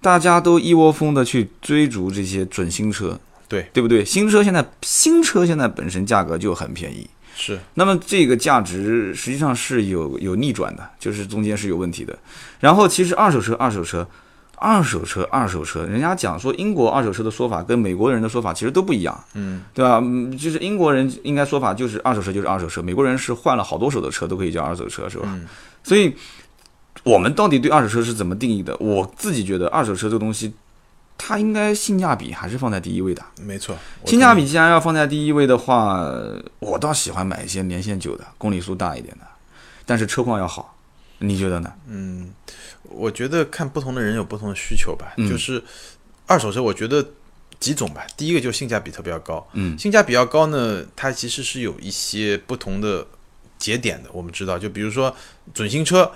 [0.00, 4.04] 大家都一窝蜂的去追逐这些准新车，对对不对？
[4.04, 7.08] 新车现在新车现在本身价格就很便宜。
[7.40, 12.18] 是，那么这个价值实际上是有有逆转的，就是中间是有问题的。
[12.58, 14.04] 然后其实二手车，二手车，
[14.56, 20.00] 二手车，二手车，人家讲说英国二手车的说法跟美国人的说法其实都不一样，嗯，对吧？
[20.02, 25.32] 嗯，就是英国人应该说法就是二手车就是二手车，美国人是换了好多手的车都可以叫二手车，是吧？
[25.84, 26.12] 所以
[27.04, 28.76] 我们到底对二手车是怎么定义的？
[28.78, 30.52] 我自己觉得二手车这个东西。
[31.20, 33.76] 它应该性价比还是放在第一位的，没错。
[34.06, 36.00] 性价比既然要放在第一位的话，
[36.60, 39.26] 我倒喜欢买一些年限久的、公里数大一点的，
[39.84, 40.76] 但是车况要好。
[41.18, 41.72] 你觉得呢？
[41.88, 42.32] 嗯，
[42.84, 45.12] 我觉得看不同的人有不同的需求吧。
[45.28, 45.62] 就是
[46.26, 47.04] 二手车，我觉得
[47.58, 48.06] 几种吧。
[48.16, 49.44] 第一个就是性价比特别高。
[49.54, 53.04] 嗯，性价比较高呢，它其实是有一些不同的
[53.58, 54.08] 节点的。
[54.12, 55.14] 我们知道，就比如说
[55.52, 56.10] 准新车，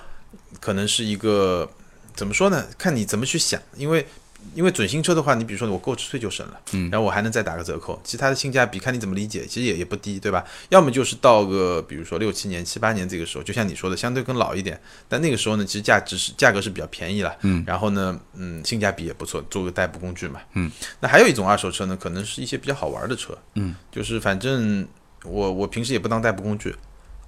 [0.60, 1.68] 可能是一个
[2.14, 2.64] 怎么说呢？
[2.78, 4.06] 看你怎么去想，因为。
[4.55, 10.44] 因为准新车的话，你比如说我购置税就省了，嗯，然后我还能再打个折扣，其他的性价比看你怎么理解，其实也也不低，对吧？
[10.68, 20.70] 要么就是到个比如说六七年、七八年这个时候，就像你说的，相对更老一点，但那个时候呢，其实价值是价格是比较便宜了，嗯，然后呢，嗯，性价比也不错，做个代步工具嘛，嗯。
[21.00, 24.87] 那还有一种二手车呢，可能是一些比较好玩的车，嗯，就是反正
[25.24, 26.74] 我我平时也不当代步工具，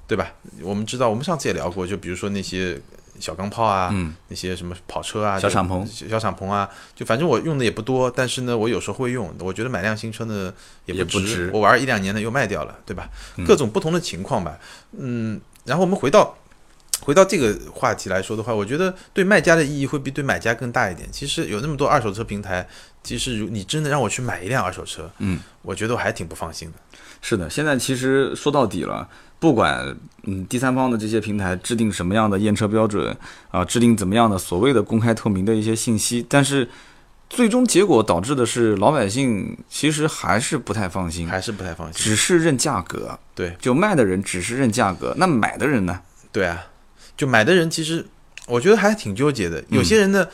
[0.06, 0.32] 对吧？
[0.60, 2.80] 我们知道，我们上次也聊过，就比如说那些。
[3.20, 3.94] 小钢炮啊，
[4.28, 9.34] 那些什么跑车啊，小敞篷、小敞篷啊，就反正我用的也不多，但是呢，我有时候会用。
[9.40, 10.52] 我觉得买辆新车呢
[10.86, 13.08] 也不值，我玩一两年呢又卖掉了，对吧？
[13.46, 14.58] 各种不同的情况吧。
[14.98, 16.36] 嗯，然后我们回到
[17.00, 21.08] 回到这个话题来说的话，我觉得对卖家的意义会比对买家更大一点。
[21.12, 22.66] 其实有那么多二手车平台，
[23.02, 26.98] 其实如你真的让我去买一辆二手车，嗯，我觉得我还挺不放心的。
[27.26, 29.08] 是的，现在其实说到底了。
[29.40, 33.16] 不管嗯第三方的这些平台制定什么样的验车标准
[33.50, 36.68] 啊，制定怎么样的所谓的公开透明的一些信息，但是
[37.30, 43.18] 最终结果导致的是老百姓其实还是不太放心，还是不太放心，只是认价格。
[43.34, 46.00] 对，就卖的人只是认价格，那买的人呢？
[46.30, 46.66] 对啊，
[47.16, 48.06] 就买的人其实
[48.46, 49.64] 我觉得还挺纠结的。
[49.70, 50.28] 有些人呢，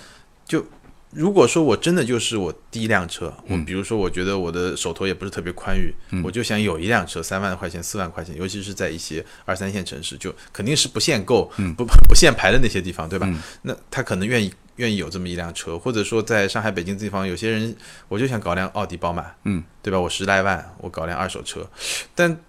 [0.45, 0.67] 就。
[1.13, 5.93] 如果说我真的就是我第一辆车，我比如说我觉得我的手头也不是特别宽裕，
[6.23, 13.29] 我就想有一辆车，三万块钱、四万块钱，尤其是在一些二三线城市，就肯定是不限购、不 不限牌的那些地方，对吧？
[13.63, 17.75] 那他可能愿意愿意有这么一辆车，或者说在上海、北京这地方，有些人
[18.09, 19.99] 我就想搞辆奥迪、宝马，嗯，对吧？
[19.99, 21.69] 我十来万，我搞辆二手车，
[22.15, 22.41] 但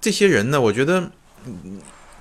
[0.00, 1.10] 这些人呢，我觉得。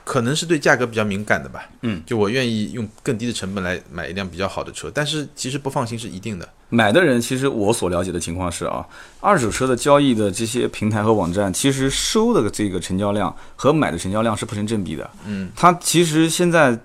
[0.07, 6.47] 可能是对价格比较敏感的吧，嗯，就我愿意用更低的成本来买一辆比较好的车，但是其实不放心是一定的。
[6.69, 8.87] 买的人其实我所了解的情况是啊，
[9.19, 16.79] 二手车的交易的这些平台和网站，其实收的这个成交量和买的成交量是不成正比的，嗯，它其实现在。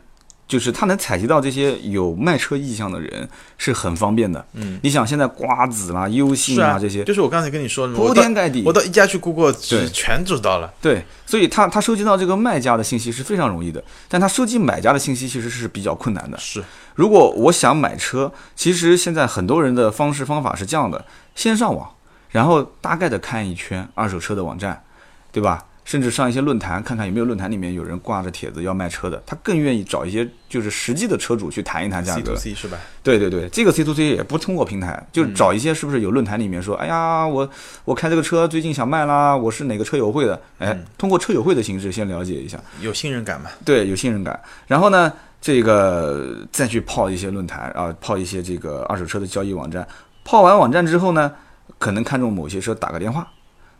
[0.53, 4.45] 就是他能采集到这些有卖车意向的人是很方便的。
[4.53, 8.63] 嗯，你想现在瓜子啦、优信啊这些，就是我刚才跟你说的，铺天盖地。
[8.67, 10.71] 我到一家去顾过，对，全知道了。
[10.79, 16.37] 对，所以他他收集到这个卖家的信息是非常容易的，但他收集买家的信息其实是比较困难的。
[16.37, 16.63] 是，
[16.97, 21.91] 如果我想买车，其实现在很多人的方式方法是这样的：先上网，
[22.29, 24.85] 然后大概的看一圈二手车的网站，
[25.33, 25.65] 对吧？
[25.85, 32.21] 甚至上一些论坛看看有没有论坛里面有人挂着帖子要卖车的，他更愿意找一些就是实际的车主去谈一谈价格。
[32.21, 32.79] C to C 是吧？
[33.03, 37.49] 对对对，这个 C to C 也不通过平台，就是找一些是不是有论坛里面说，哎呀，我
[37.85, 43.51] 我开这个车最近想卖啦，我是哪个车友会的，哎，通过车友会的形式先了解一下，有信任感嘛？
[43.65, 44.41] 对，有信任感。
[44.69, 49.87] 然后呢，这个再去泡一些论坛啊，泡一些这个二手车的交易网站。
[50.25, 51.33] 泡完网站之后呢，
[51.79, 53.27] 可能看中某些车，打个电话。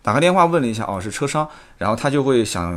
[0.03, 2.75] 打个电话问了一下，哦，是车商，然后他就会想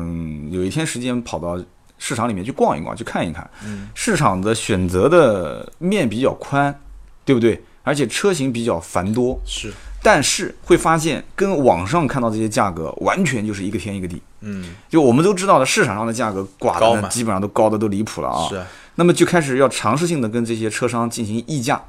[0.51, 1.59] 有一天时间跑到
[1.97, 3.49] 市场里面去逛一逛，去看一看。
[3.65, 6.79] 嗯，市场的选择的面比较宽，
[7.25, 7.63] 对不对？
[7.83, 9.39] 而且车型比较繁多。
[9.45, 14.21] 是，但是会发现跟网上看到这些价格完全就是一个天一个地。
[14.41, 18.47] 嗯，就我们都知道的，市场上的价格挂的基本上都高的都离谱了啊。
[18.49, 18.63] 是。
[18.95, 21.83] 那么就开始要尝试性的跟这些车商进行议价，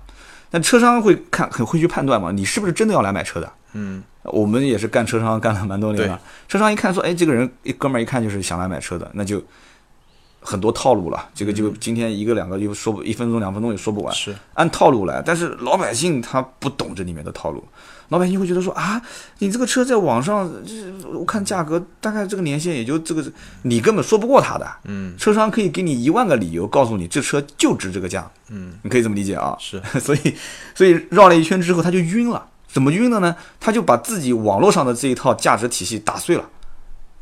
[0.51, 3.53] 但车商会看很会去判断嘛，你是不是真的要来买车的？
[3.75, 4.03] 嗯。
[4.32, 9.42] 我们也是干车商干了蛮多年了，车商一看说，哎，这个人一哥们儿一看就是想来买车的，那就
[10.40, 11.28] 很多套路了。
[11.34, 15.22] 这个就今天一个两个又说不一分钟两分钟也说不完，是按套路来。
[15.24, 17.64] 但是老百姓他不懂这里面的套路，
[18.10, 19.02] 老百姓会觉得说啊，
[19.38, 20.48] 你这个车在网上，
[21.12, 23.24] 我看价格大概这个年限也就这个，
[23.62, 24.66] 你根本说不过他的。
[24.84, 28.30] 嗯，车商可以给你一万个理由告诉你这车就值这个价。
[28.50, 29.56] 嗯，你可以这么理解啊。
[29.58, 30.34] 是， 所以
[30.74, 32.46] 所以绕了一圈之后他就晕了。
[32.76, 33.34] 怎么晕的呢？
[33.58, 36.44] 他就把自己网络上的这一套价值体系打碎了，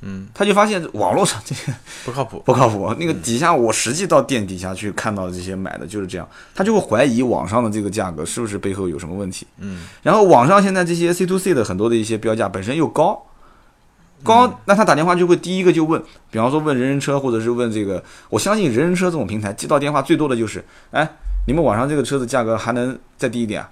[0.00, 1.72] 嗯，他就发现网络上这些
[2.04, 2.92] 不靠谱， 不靠谱。
[2.98, 9.46] 那个底下我实际到店底下去看到的这些买的就是这样，他就会怀疑网上的这个价格是不是背后有什么问题。
[9.58, 13.24] 嗯，然后网上现在这些 C to C 的很多的一些标价本身又高，
[14.24, 21.08] 高，那他打电话就会第一个就问，比方说问人人车或者是问这个，我相信人人车这种平台接到电话最多的就是，哎，
[21.46, 23.70] 你们网上这个车子价格还能再低一点啊？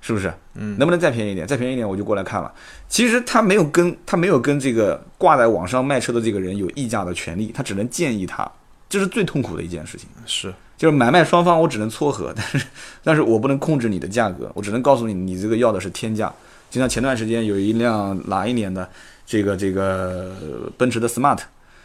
[0.00, 0.32] 是不是？
[0.54, 1.46] 嗯，能不能再便宜一点？
[1.46, 2.52] 再便宜一点我就过来看了。
[2.88, 8.50] 其实他没有跟他没有跟这个挂在网上卖车的这个人有议价的权利，他只能建议他，
[8.88, 10.08] 这是最痛苦的一件事情。
[10.24, 12.66] 是，就是买卖双方我只能撮合， 但是
[13.02, 16.32] 但是我不能控制你的价格，我只能告诉你你这个要的是天价。
[16.70, 18.88] 就像前段时间有一辆哪一年的
[19.26, 21.40] 这个这个奔驰的 Smart，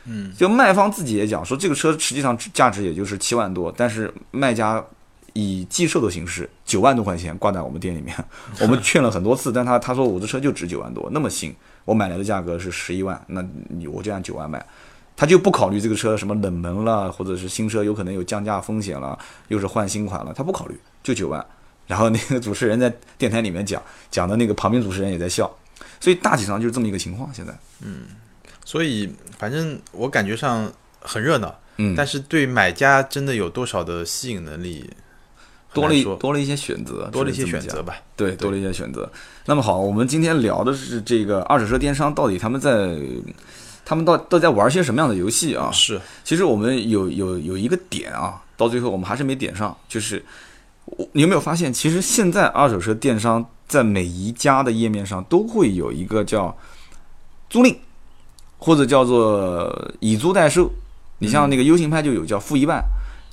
[0.06, 4.84] 嗯，就卖方自己也讲说这个车实际上价值也就是七万多，但是卖家。
[5.34, 8.16] 以寄售的形式，九万多块钱挂在我们店里面，
[8.62, 11.54] 我们劝了很多次，但他他说我这车就值九万多，那么新，
[11.86, 14.64] 我买来的价格是十一万，那你我就按九万卖，
[15.16, 19.18] 他就不考虑这个车什么冷门了，或者是新车有可能有降价风险了，
[19.48, 21.46] 又是换新款了，他不考虑，就九万。
[21.86, 25.54] 然后那个主持人在电台里面讲讲的那个旁边主持人也在笑，
[26.00, 27.30] 所以大体上就是这么一个情况。
[27.34, 28.04] 现在，嗯，
[28.64, 34.90] 所以反正我感觉上很热闹，嗯，但是对买家真的有多少的吸引能力？
[35.74, 37.96] 多了一多了一些选择，多了一些选择吧。
[38.16, 39.12] 对，多了一些选择。
[39.46, 42.96] 那么好，我们今天聊的是这个二手车电商到底他们在，
[43.84, 45.72] 他们到都在玩些什么样的游戏啊？
[45.72, 50.24] 是，其实我们有有有一个点啊，到最后我们还是没点上，就是
[51.14, 56.56] 你有没有发现，其实现在二手车电商在每一家的页面上都会有一个叫
[57.50, 57.76] 租赁，
[58.60, 60.72] 或者叫做以租代售。
[61.20, 62.84] 你像那个 U 型派就有叫付一万。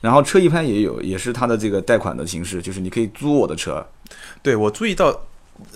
[0.00, 3.86] 然后车一拍也有，也是它的这个贷款的形式，就是你可以租我的车。
[4.42, 5.20] 对我注意到，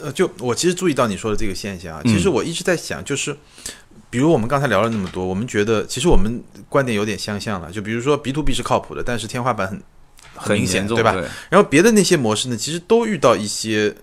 [0.00, 3.36] 呃，就我其实注意到你说的这个现象啊，其实我一直在想，就是
[4.08, 7.70] 比如我们刚才聊了那么多，我们觉得其实我们观点有点相像了。
[7.70, 9.82] 就比如说 B to B 是靠谱的，但是天花板很
[10.34, 11.14] 很明显，对吧？
[11.50, 13.94] 然后别的那些模式呢，其实都遇到一些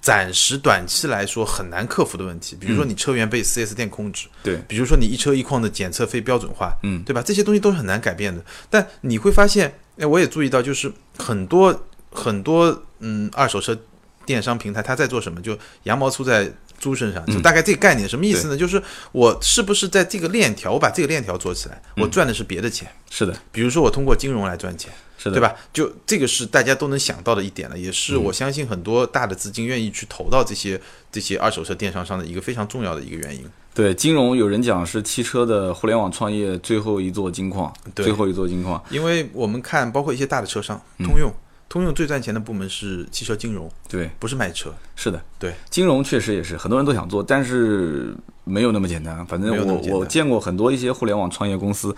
[0.00, 7.22] 暂时短期来说很难克服的问题，比如说你车源被 4S 店控制，对，比如说你一车一况的检测非标准化，嗯，对吧？
[7.22, 8.42] 这些东西都是很难改变的。
[8.70, 13.78] 但你会发现，哎，我也注意到，就是很多很多嗯二手车
[14.24, 15.40] 电商平台，它在做什么？
[15.42, 18.56] 就羊毛出在猪身上，就大概这个概念什么意思呢？
[18.56, 18.82] 就是
[19.12, 22.90] 我是不是在这个链条，我把这个链条做起来，我赚的是别的钱？
[23.10, 24.90] 是的，比如说我通过金融来赚钱。
[25.22, 25.54] 是的，对吧？
[25.70, 30.80] 就这个是大家都能想到的一点了，也是我相信很多大的资金愿意去投到这些
[31.12, 33.44] 这些二手车电商上的一个非常重要的一个原因。
[33.74, 38.82] 对，金融有人讲是汽车的互联网创业最后一座金矿，最后一座金矿。
[38.88, 41.30] 因为我们看，包括一些大的车商，通用，
[41.68, 44.74] 通用最赚钱的部门是汽车金融，对，不是卖车。
[44.96, 48.14] 是的，对，金融确实也是很多人都想做，但是
[48.44, 49.24] 没有那么简单。
[49.26, 51.94] 反正我我见过很多一些互联网创业公司。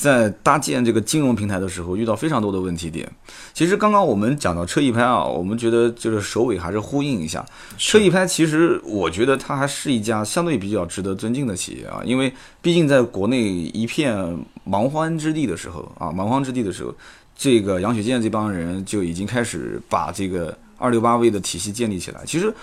[0.00, 3.06] 在搭建这个金融平台的时候遇到非常多的问题点。
[3.52, 7.44] 其实刚刚我们讲到车易拍啊，我们觉得就是首尾还是呼应一下。
[7.76, 12.32] 车易拍其实我觉得它还是一家相对比较值得尊敬的企业啊，因为
[12.62, 14.16] 毕竟在国内一片
[14.64, 16.94] 蛮荒之地的时候啊，蛮荒之地的时候，
[17.36, 22.22] 这个杨雪健这帮人就已经开始把这个二六八 V 的体系建立起来。
[22.24, 22.54] 其实。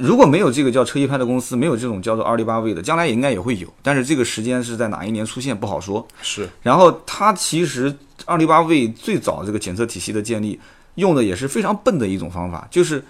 [0.00, 6.06] 如果没有这个叫车一拍的公司，没有这种叫做二六八 V 的，将来也应该也会有，但是这个时间是在哪一年出现不好说。
[6.22, 6.48] 是。
[6.62, 7.94] 然后它其实
[8.24, 10.58] 二六八 V 最早这个检测体系的建立，
[10.94, 13.04] 用的也是非常笨的一种方法，就是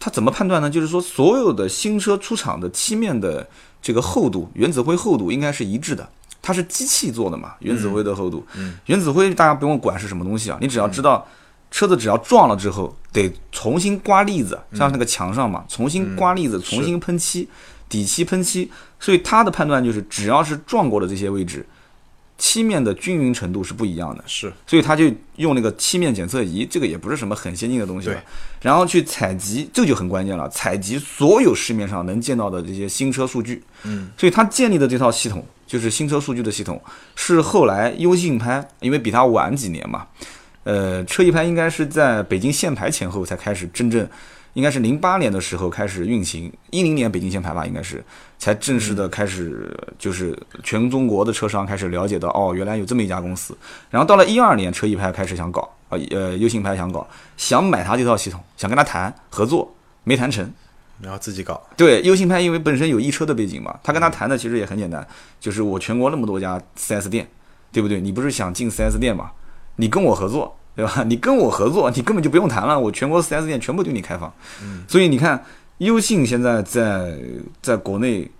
[0.00, 0.70] 它怎么判断呢？
[0.70, 3.46] 就是说所有的新车出厂的漆面的
[3.82, 6.08] 这个厚度，原子灰厚度应该是一致的。
[6.40, 8.42] 它是机器做的嘛，原子灰的厚度。
[8.56, 8.78] 嗯。
[8.86, 11.26] 原子灰大家不用管是什么东西啊，你只要知道。
[11.76, 17.46] 车子只要撞了之后，得重新刮腻子，像那个墙上嘛，重新刮腻子，重新喷漆，
[17.86, 18.70] 底漆喷漆。
[18.98, 21.66] 所以他的判断就是，只要是撞过的这些位置，
[22.38, 24.24] 漆面的均匀程度是不一样的。
[24.26, 28.08] 是，所以他就用那个漆面检测仪，这个也不是什么很先进的东西。
[28.08, 28.16] 对。
[28.62, 33.62] 然后去采集，这就很关键了，采集所有市面上能见到的这些新车数据。
[33.82, 34.10] 嗯。
[34.16, 36.82] 所以他建立的这套系统，就是新车数据的系统，
[37.14, 40.06] 是后来优信拍，因为比他晚几年嘛。
[40.66, 44.04] 呃，车一拍应该是在北京限牌前后才开始真正，
[44.54, 48.04] 应该是零八年的时候开始运行，一零年北京限牌吧，应该是
[48.36, 53.56] 才正式的开始，就是全中国的车商开始了解到，哦，原来有这么一家公司。
[53.90, 57.06] 然后到了一二年，车一拍开始想搞，啊，呃，优信拍想搞，
[57.36, 60.52] 想买他这套系统，想跟他谈合作，没谈成，
[61.00, 61.62] 然后自己搞。
[61.76, 65.06] 对，优信拍因为本身有易车的背景嘛，他跟他谈的其实也很简单，
[65.38, 67.28] 就是我全国那么多家 4S 店，
[67.70, 68.00] 对不对？
[68.00, 69.30] 你不是想进 4S 店嘛？
[69.76, 71.04] 你跟我合作，对吧？
[71.08, 74.32] 你跟我合作，你根本就不用谈了，我全国 4S 店全部对你开放。
[74.62, 75.42] 嗯，所以你看，
[75.78, 77.16] 优信现在在
[77.62, 78.30] 在国内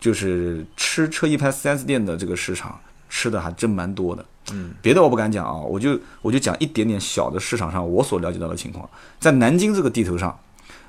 [0.00, 2.78] 就是吃车一拍 4S 店的这个市场，
[3.08, 4.24] 吃的还真蛮多的。
[4.52, 8.88] 嗯，别的我不敢讲啊，我就我就讲一点点小的市场上我所了解到的情况。
[9.18, 10.38] 在南京这个地头上，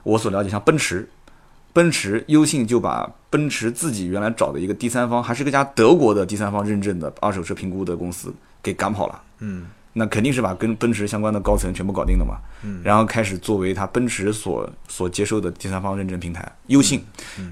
[0.04, 1.10] 我所了解，像奔驰，
[1.74, 8.32] 奔驰优信就把奔驰自己原来找的一个第三方，还是个家德国的第三方认证的二手车评估的公司
[8.62, 9.22] 给赶跑了。
[9.40, 9.66] 嗯。
[9.98, 17.04] 那肯定是把跟奔驰相关的高层全部搞定了嘛，嗯，然后开始作为他奔驰所所接受的第三方认证平台优信，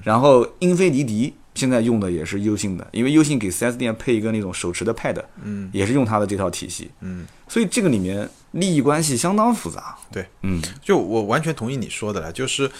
[0.04, 12.70] 然后英菲尼迪现在用的也是优信的，因为优信给 4S 店配一个那种手持的 Pad，嗯，也是用它的这套体系，嗯，所以这个里面利益关系相当复杂，对，嗯，就我完全同意你说的了，就是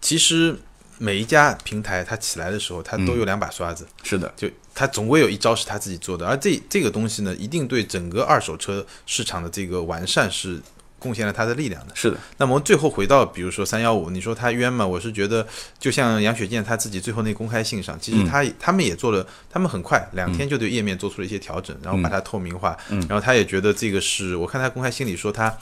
[0.00, 0.58] 其实。
[1.02, 3.86] 每一家平台它起来的时候，它都有两把刷子。
[4.02, 10.60] 是的，就它总归有一招是它自己做的，而这这个东西呢，一定对整个二手车市场的这个完善是。
[11.00, 12.16] 贡献了他的力量的，是的。
[12.36, 14.86] 那么最后回到，比如说三幺五，你说他冤吗？
[14.86, 15.44] 我是觉得，
[15.80, 25.52] 就像杨雪健他自己最后那公开信上，其实他他们也做了，他们很快两天就对页面做出了一些调整，然后把它透明化，然后他也觉得这个是我看他公开信里说，他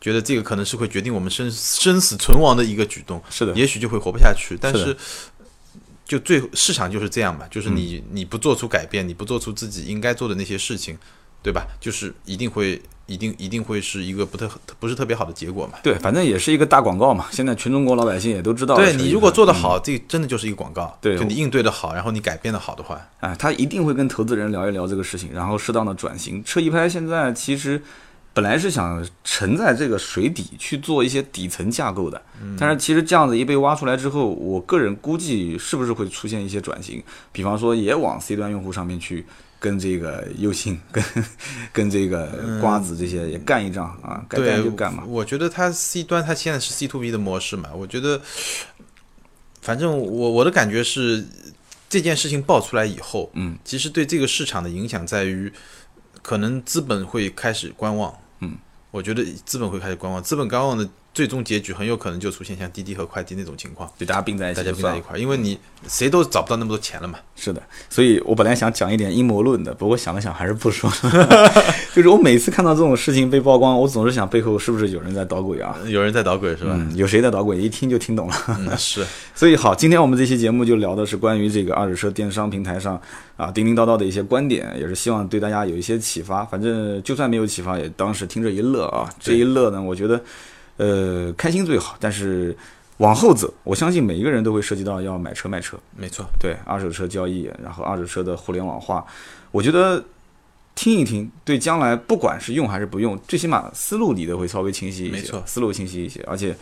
[0.00, 4.56] 觉得这个可能是会决定我们生生死存亡的一个举动，是的，也许就会活不下去。
[4.60, 4.96] 但是
[6.06, 10.98] 就最市场就是这样嘛，就是你你不做出改变，你不做出自己应该做的那些事情，
[11.44, 11.64] 对吧？
[11.78, 12.82] 就是一定会。
[13.06, 15.74] 一定一定会是一个不特不是特别好的结果嘛？
[15.82, 17.26] 对，反正也是一个大广告嘛。
[17.30, 18.76] 现在全中国老百姓也都知道。
[18.76, 20.96] 对你如果做得好，这真的就是一个广告。
[21.02, 26.42] 对，就你应对的好，然后你改变的好的话，哎，他一定会跟投资人聊一聊这个事情，然后适当的转型。
[26.44, 27.82] 车一拍现在其实
[28.32, 32.22] 本来是想沉在这个水底去做一些底层架构的，
[32.58, 39.26] 但是其实这样子一被挖出来之后，我个人估计是不是会出现一些转型，比方说也往 C 端用户上面去。
[39.64, 41.02] 跟这个优信，跟
[41.72, 45.02] 跟这个瓜子这些也干一仗啊，该干就干嘛。
[45.06, 48.20] 我觉得它 C 端它现在是 C to B 的模式嘛，我觉得，
[49.62, 51.26] 反正我我的感觉是
[51.88, 55.50] 这件事情爆出来以后，嗯，其实对这个市场的影响在于，
[56.20, 58.58] 可能资本会开始观望，嗯，
[58.90, 60.86] 我觉得资本会开始观望，资本观望的。
[61.14, 65.56] 最终结局很有可能就出现像滴滴和快递那种情况，就大家并在一起，大家并在一块儿，因为你
[65.86, 67.20] 谁都找不到那么多钱了嘛。
[67.36, 70.90] 是的，所以我本来想讲一点阴谋论的，不过想了想还是不说。
[71.94, 75.78] 就是我每次看到这种事情被曝光，我总是想背后是不是有人在捣鬼啊？
[75.86, 76.76] 有人在捣鬼是吧？
[76.96, 77.56] 有谁在捣鬼？
[77.58, 78.34] 一听就听懂了。
[78.76, 79.06] 是。
[79.36, 83.00] 所以好，今天我们这期节目就聊的是关于这个二手车电商平台上
[83.36, 86.44] 啊叮叮叨叨的一些观点，也是希望对大家有一些启发。
[86.44, 89.08] 反正就算没有启发，也当时听着一乐啊。
[89.20, 90.20] 这一乐呢，我觉得。
[90.76, 92.56] 呃，开心最好，但是
[92.98, 95.78] 往后走，我相信每一个人都会涉及到要买车卖车。
[95.96, 99.04] 没错，对二手车交易，然后二手车的互联网化，
[99.50, 100.04] 我觉得
[100.74, 105.12] 听一听，对将来不管是用还是不用，最起码思路理的会稍微清晰一些。
[105.12, 106.56] 没错，思路清晰一些，而且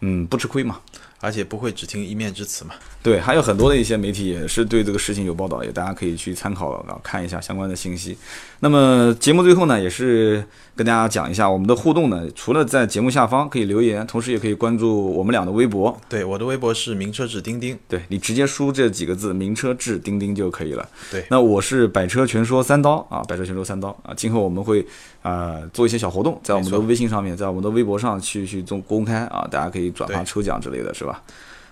[0.00, 0.80] 嗯，不吃亏嘛。
[1.24, 2.74] 而且不会只听一面之词嘛。
[3.02, 8.16] 对，还有很多的一些媒体也是对这个事情有报道，也大家可以去参考啊，看一下相关的信息。
[8.60, 10.44] 那么节目最后呢，也是
[10.76, 15.98] 跟大家讲一下我们的互动呢，除了在节目下方可以留言，同时也可以关注我们俩的微博。
[16.08, 20.88] 对，我的微博是名车志钉钉，对你直接输这几个字“名车志钉钉”就可以了。
[21.10, 24.86] 对，那我是百车全说三刀啊，百车全说三刀啊，今后我们会
[25.20, 31.13] 啊做一些小活动，在我们的微信上面，在我们的微博上去去做公开啊，大家可以转发抽奖之类的是吧？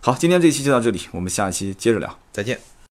[0.01, 2.72] 好，今天这一期就到这里，我们下期接着聊，再见。